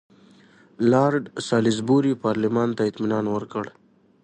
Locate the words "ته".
2.77-2.81